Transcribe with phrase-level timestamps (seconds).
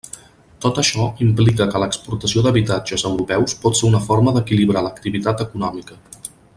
[0.65, 6.01] Tot això implica que l'«exportació d'habitatges» a europeus pot ser una forma d'equilibrar l'activitat econòmica.